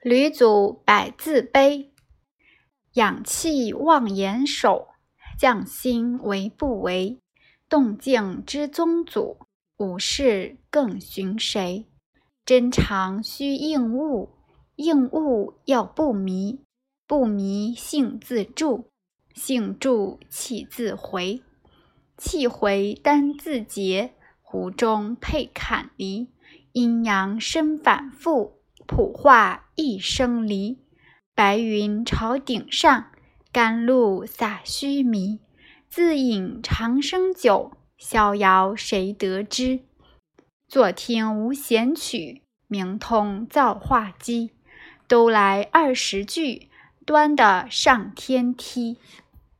[0.00, 1.92] 吕祖百字碑，
[2.92, 4.86] 养气望言守，
[5.36, 7.18] 匠心为不为。
[7.68, 9.38] 动静之宗祖，
[9.78, 11.88] 武士更寻谁？
[12.46, 14.36] 真常须应物，
[14.76, 16.60] 应物要不迷。
[17.08, 18.90] 不迷性自助，
[19.34, 21.42] 性助气自回。
[22.16, 26.28] 气回丹自结，湖中配坎离。
[26.72, 28.57] 阴阳生反复，
[28.88, 30.78] 普化一生离。
[31.34, 33.12] 白云朝顶上，
[33.52, 35.40] 甘露洒须弥。
[35.90, 39.80] 自饮长生酒，逍遥谁得知？
[40.66, 44.52] 坐听无弦曲，明通造化机。
[45.06, 46.70] 都来二十句，
[47.04, 48.96] 端的上天梯。